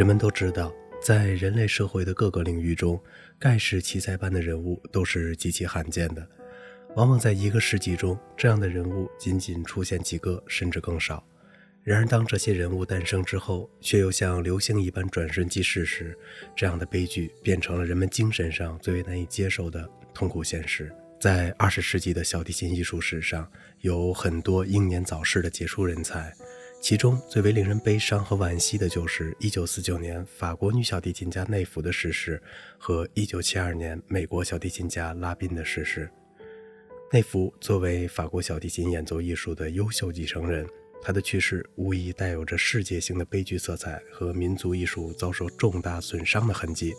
[0.00, 2.98] 人们都知道，在人类社会的各个领域中，
[3.38, 6.26] 盖世奇才般的人物都是极其罕见的。
[6.96, 11.22] 往往在一个世纪中，这样的人物仅仅出现几个，甚至更少。
[11.84, 16.16] 然而，当这些人物诞生之后，却又像流星一般转瞬即逝时，
[16.56, 20.90] 这样的悲剧变成了人们精神上最为难以接受的痛苦现实。
[21.20, 23.46] 在二十世纪的小提琴艺术史上，
[23.80, 26.34] 有很多英年早逝的杰出人才，
[26.80, 32.42] 其中最为令人悲伤和惋惜的就是1949年法国女小提琴家内弗的逝世
[32.78, 36.10] 和1972年美国小提琴家拉宾的逝世。
[37.12, 40.66] 内弗作为法国小提琴演奏艺术的优秀继承人，
[41.02, 46.94] 他的去世无疑带有着世界性的悲剧色彩和民族艺术遭受重大损伤的痕迹。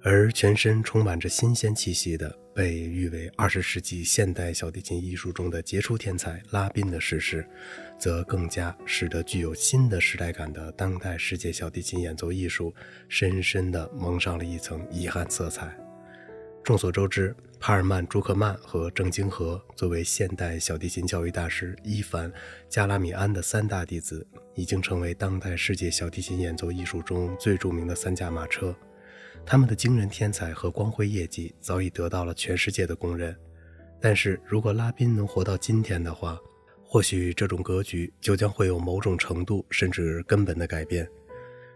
[0.00, 7.48] 而全身充满着新鲜气息的，被誉为二十世纪现代小提琴艺术中的杰出天才拉宾的逝世，
[7.96, 12.74] 则更加使得具有新的时代感的当代世界小提琴演奏艺术
[13.08, 15.72] 深深地蒙上了一层遗憾色彩。
[16.64, 22.28] 众所周知，帕尔曼、朱克曼和郑京和作为现代小提琴教育大师伊凡·
[22.68, 28.74] 加拉米安的三大弟子，已经成为当代世界小提琴演奏艺术中最著名的三驾马车。
[29.50, 33.34] 他们的惊人天才和光辉业绩早已得到了全世界的公认。
[33.98, 36.38] 但是如果拉宾能活到今天的话，
[36.84, 41.08] 或许这种格局就将会有某种程度甚至根本的改变。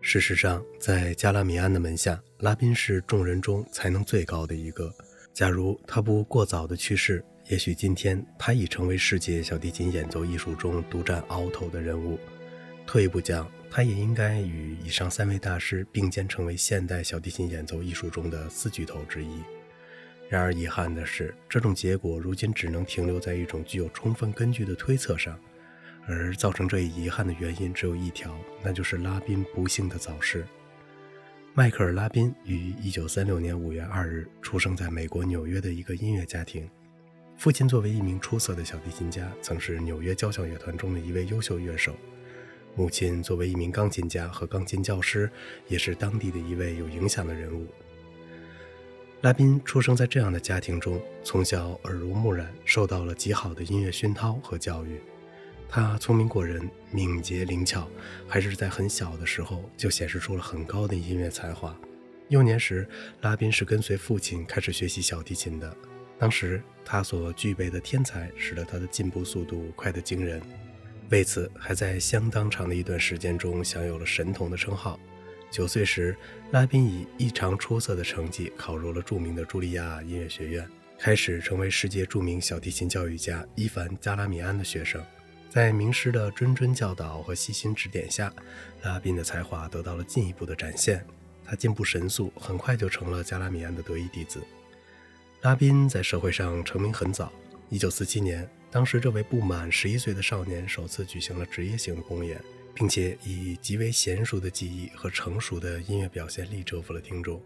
[0.00, 4.94] 事实上，在加拉米安的门下，拉宾是众人中才能最高的一个。
[5.34, 12.16] 假如他不过早的去世，也许今天他已成为世界小提琴演奏艺术中独占鳌头的人物。
[12.86, 19.42] 退一步讲，他也应该与以上三位大师并肩成为现代小提琴演奏艺术中的四巨头之一。
[20.28, 25.38] 然而，遗憾的是，这种结果如今只能停留在一种具有充分根据的推测上。
[26.08, 30.46] 而造成这一遗憾的原因只有一条，那就是拉宾不幸的早逝。
[31.52, 36.70] 迈克尔·拉宾于1936年5月2日出生在美国纽约的一个音乐家庭。
[37.36, 41.92] 父亲作为一名出色的小提琴家，曾是纽约交响乐团中的一位优秀乐手；
[42.76, 45.30] 母亲作为一名钢琴家和钢琴教师，
[45.66, 47.66] 也是当地的一位有影响的人物。
[49.22, 55.00] 拉宾出生在这样的家庭中，从小耳濡目染，受到了极好的音乐熏陶和教育。
[55.68, 57.88] 他聪明过人，敏捷灵巧，
[58.28, 61.74] 还是在很小的时候就显示出了很高的音乐才华。
[62.28, 62.86] 幼年时，
[63.22, 65.74] 拉宾是跟随父亲开始学习小提琴的。
[66.18, 70.40] 当时他所具备的天才，使得他的进步速度快得惊人，
[71.10, 74.98] 为此还在相当长的一段时间中享有了神童的称号。
[75.50, 76.16] 九岁时，
[76.50, 80.68] 拉宾以异常出色的成绩考入了著名的茱莉亚音乐学院，
[80.98, 85.02] 开始成为世界著名小提琴教育家伊凡·加拉米安的学生。
[85.48, 88.32] 在名师的谆谆教导和细心指点下，
[88.82, 91.06] 拉宾的才华得到了进一步的展现。
[91.44, 94.40] 他进步神速，很快就成了加拉米安的得意弟子。
[95.42, 97.32] 拉宾在社会上成名很早。
[97.70, 102.38] 1947年，当时这位不满11岁的少年首次举行了职业性的公演，
[102.74, 107.40] 并且以极为娴熟的技艺和成熟的音乐表现力折服了听众，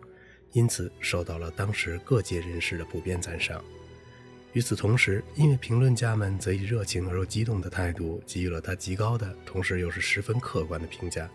[0.50, 3.64] 因此受到了当时各界人士的普遍赞赏。
[4.54, 11.30] 与此同时，音乐评论家们则以热情而又激动的态度给予了他极高的，同时又是十分客观的评价，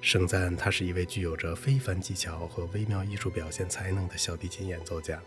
[0.00, 5.22] 盛赞他是一位具有着非凡技巧和微妙艺术表现才能的小提琴演奏家。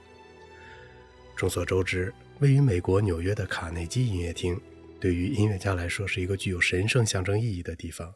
[1.37, 4.59] 众所周知，位于美国纽约的卡内基音乐厅，
[4.99, 8.13] 对于音乐家来说是一个具有神圣象征意义的地方。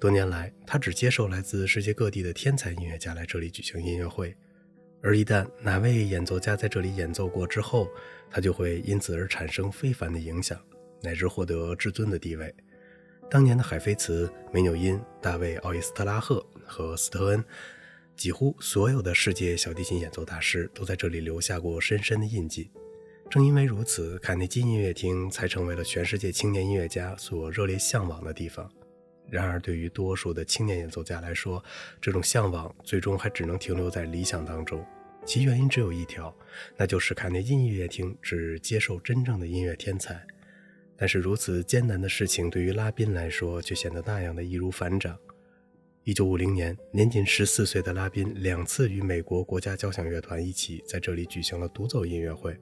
[0.00, 4.34] 多年来，他只接受来自世界各地的天才音乐家来这里举行音乐会。
[5.00, 7.88] 而一旦哪位演奏家在这里演奏过之后，
[8.28, 10.60] 他就会因此而产生非凡的影响，
[11.00, 12.52] 乃至获得至尊的地位。
[13.30, 17.44] 当年的海菲茨、梅纽因、大卫·奥伊斯特拉赫和斯特恩，
[18.16, 22.68] 几乎所有的世界小提琴演奏大师都在这里留下过深深的印记。
[23.32, 28.70] 正因为如此，卡内基音乐厅才成为了全世界青年音乐家所热烈向往的地方。
[29.30, 31.64] 然而，对于多数的青年演奏家来说，
[31.98, 34.84] 这种向往最终还只能停留在理想当中。
[35.24, 36.36] 其原因只有一条，
[36.76, 40.22] 那就是卡内基音乐厅只接受真正的音乐天才。
[40.94, 45.18] 但是，如此艰难的事情对于拉宾来说却显得那样的易如反掌。
[46.04, 52.54] 1950年，年仅14岁的拉宾两次与美国国家交响乐团一起在这里举行了独奏音乐会，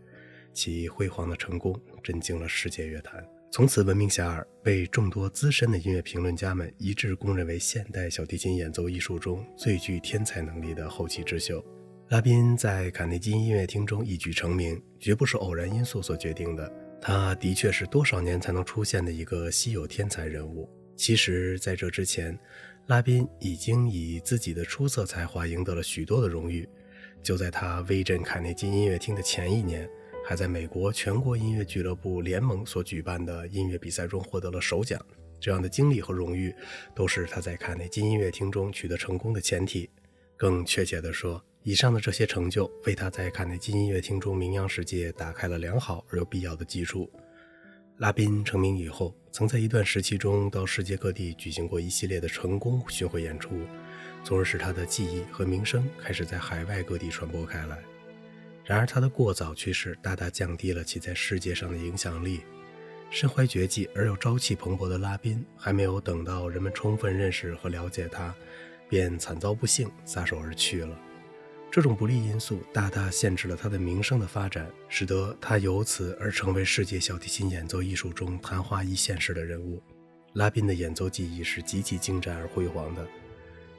[0.52, 3.24] 其辉煌的成功震惊了世界乐坛。
[3.52, 11.64] 从此闻名遐迩，被众多资深的音乐评论家们一致公认为现代小提琴演奏艺术中最具天才能力的后起之秀。
[12.10, 16.72] 拉宾在卡内基音乐厅中一举成名，绝不是偶然因素所决定的。
[17.00, 20.68] 他的确是多少年才能出现的一个稀有天才人物。
[20.96, 22.38] 其实，在这之前，
[22.86, 26.68] 拉宾已经以自己的出色才华赢得了许多的荣誉。
[27.22, 29.88] 就在他威震卡内基音乐厅的前一年，
[30.24, 35.00] 还在美国全国音乐俱乐部联盟所举办的音乐比赛中获得了首奖。
[35.40, 36.54] 这样的经历和荣誉，
[36.94, 39.88] 都是他在卡内基音乐厅中取得成功的前提。
[40.36, 47.10] 更确切地说，以上的这些成就为他在卡内基音乐厅中名扬世界打开了良好而又必要的基础。
[47.98, 53.60] 拉宾成名以后，曾在一段时期中到世界各地举行过一系列的成功巡回演出，
[54.24, 57.78] 从而使他的技艺和名声开始在海外各地传播开来。
[58.70, 62.42] 然而，他的过早去世大大降低了其在世界上的影响力。
[63.10, 68.32] 身怀绝技而又朝气蓬勃的拉宾，还没有等到人们充分认识和了解他。
[68.88, 70.96] 便惨遭不幸，撒手而去了。
[71.68, 79.82] 这种不利因素大大限制了他的名声的发展，使得他由此而成为世界小提琴演奏艺术中昙花一现式的人物。
[80.34, 83.04] 拉宾的演奏技艺是极其精湛而辉煌的。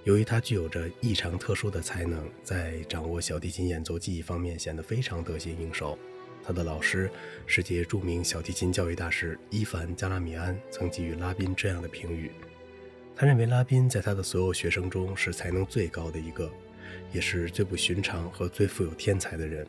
[0.03, 5.98] 由于他具有着异常特殊的才能，在掌握小提琴演奏技艺方面显得非常得心应手。
[6.44, 7.07] 他的老师，
[7.45, 12.31] 世界著名小提琴教育大师伊凡·加拉米安曾给予拉宾这样的评语。
[13.15, 16.51] 他认为拉宾在他的所有学生中是才能最高的一个，
[17.13, 19.68] 也是最不寻常和最富有天才的人。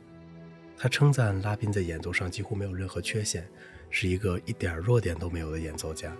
[0.79, 3.47] 他称赞拉宾在演奏上几乎没有任何缺陷，
[3.91, 6.17] 是一个一点弱点都没有的演奏家。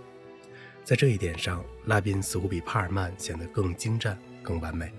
[0.85, 4.93] 在这一点上，拉宾似乎比帕尔曼显得更精湛、更完美。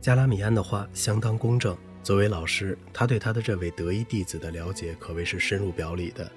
[0.00, 1.76] 加拉米安的话相当公正。
[2.02, 6.30] 作为老师，他对他的这位得意弟子的了解可谓是深入表里的，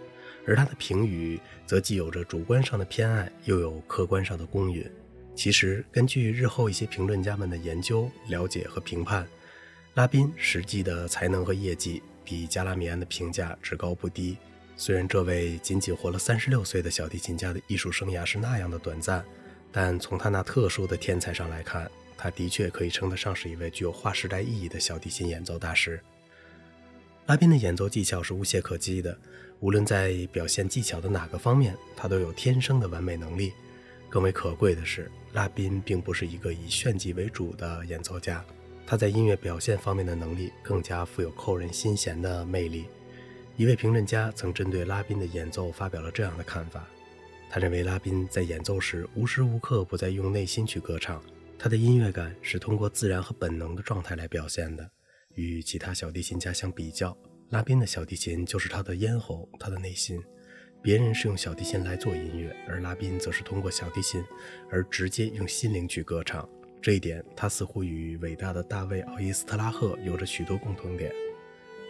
[0.46, 4.90] 而他的评语则既有着主观上的偏爱，又有客观上的公允。
[5.36, 9.28] 其实，根据日后一些评论家们的研究、了解和评判，
[9.96, 14.38] 拉宾实际的才能和业绩比加拉米安的评价只高不低。
[14.80, 19.26] 虽然这位仅仅活了三十六岁的小提琴家的艺术生涯是那样的短暂，
[19.72, 26.00] 但从他那特殊的天才上来看，他的确可以称得上是一位具有划时代意义的小提琴演奏大师。
[27.26, 29.18] 拉宾的演奏技巧是无懈可击的，
[29.60, 33.54] 无论在表现技巧的哪个方面，他都有天生的完美能力。
[34.10, 38.46] 更为可贵的是，拉宾并不是一个以炫技为主的演奏家，
[38.86, 42.86] 他在音乐表现方面的能力更加富有扣人心弦的魅力。
[43.57, 46.88] 一位评论家曾针对拉宾的演奏发表了这样的看法：
[47.50, 51.19] 他认为拉宾在演奏时无时无刻不在用内心去歌唱，
[51.57, 54.88] 他的音乐感是通过自然和本能的状态来表现的。
[55.33, 57.18] 与其他小提琴家相比较，
[57.50, 60.24] 拉宾的小提琴就是他的咽喉，他的内心。
[60.83, 64.24] 别人是用小提琴来做音乐，而拉宾则是通过小提琴
[64.69, 66.48] 而直接用心灵去歌唱。
[66.80, 71.12] 这一点，他似乎与伟大的大卫·奥伊斯特拉赫有着许多共同点。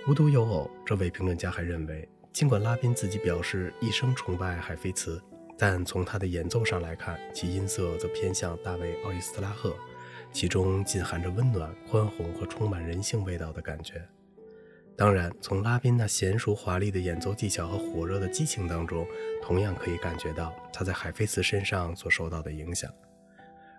[0.07, 5.21] 无独有偶，这位评论家还认为，尽管拉宾自己表示一生崇拜海菲茨，
[5.57, 9.75] 但从他的演奏上来看，其音色则偏向大卫·奥伊斯特拉赫，
[10.31, 14.01] 其中尽含着温暖、宽宏和充满人性味道的感觉。
[14.95, 19.05] 当然，从拉宾那娴熟华丽的演奏技巧和火热的激情当中，
[19.43, 22.89] 同样可以感觉到他在海菲茨身上所受到的影响。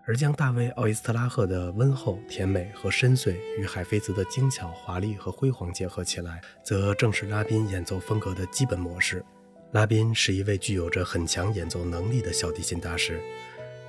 [0.09, 9.23] 而将大卫·奥伊斯特拉赫的温厚、甜美和深邃与海菲兹的精巧、华丽和辉煌结合起来，则正是拉宾演奏风格的基本模式。
[9.73, 13.21] 拉宾是一位具有着很强演奏能力的小提琴大师，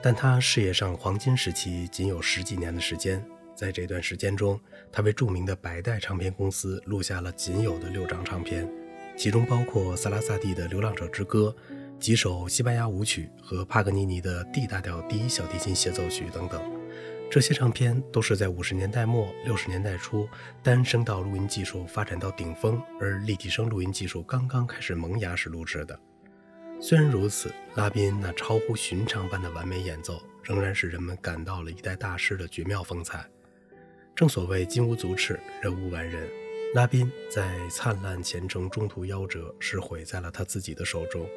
[0.01, 3.25] 但他事业上黄金时期仅有十几年的时间。
[3.55, 4.59] 在这段时间中，
[4.91, 8.69] 他为著名的百代唱片公司录下了仅有的六张唱片，
[9.15, 11.55] 其中包括萨拉萨蒂的《流浪者之歌》、
[11.99, 16.61] 几首西班牙舞曲和帕格尼尼的 D 大调第一小提琴协奏曲等等。
[17.29, 20.27] 这些唱片都是在五十年代末六十年代初，
[20.63, 25.99] 单声道录音技术发展到顶峰，而立体声录音技术刚刚开始萌芽时录制的。
[26.79, 33.27] 虽然如此，拉宾那超乎寻常般的完美演奏，仍然使人们感到了一代大师的绝妙风采。
[34.15, 36.29] 正所谓金无足赤，人无完人。
[36.75, 41.27] 拉宾在灿烂前程中途夭折，是毁在了他自己的手中。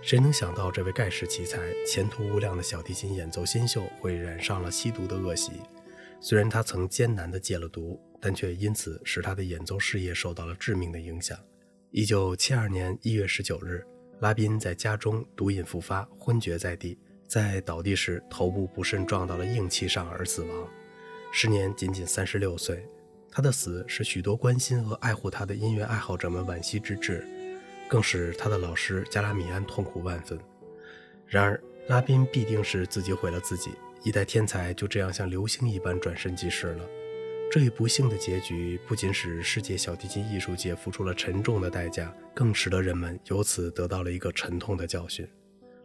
[0.00, 5.52] 谁能想到这位盖世奇才、前途无量的小提琴演奏新秀会染上了吸毒的恶习？
[6.20, 11.36] 虽然他曾艰难地戒了毒，但却因此使他的演奏事业受到了致命的影响。
[11.90, 13.84] 一九七二年一月十九日，
[14.20, 20.68] 拉宾在家中毒瘾复发，昏厥在地，在倒地时头部不慎撞到了硬器上而死亡。
[21.32, 22.86] 时年仅仅三十六岁，
[23.30, 27.26] 他的死使许多关心和爱护他的音乐爱好者们惋惜之至，
[27.88, 30.38] 更使他的老师加拉米安痛苦万分。
[31.26, 36.84] 然而，拉宾必定是自己毁了自己，一代天才就这样像流星一般转瞬即逝了。
[37.50, 45.26] 这一不幸的结局不仅使世界小提琴艺术界付出了沉重的代价，更使得人们由此得到了一个沉痛的教训。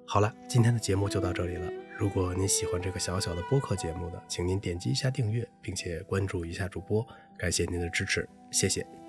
[0.05, 1.71] 好了，今天的节目就到这里了。
[1.97, 7.05] 如果您喜欢这个小小的播客节目呢，请您点击一下订阅，并且关注一下主播，
[7.37, 9.02] 感谢您的支持，谢谢。